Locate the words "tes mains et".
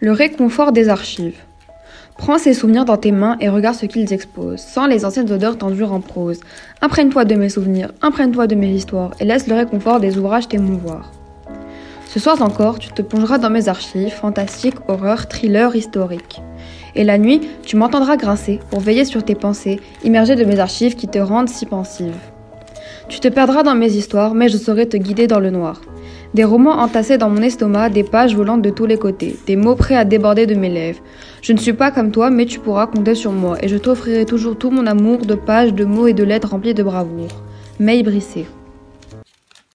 2.96-3.48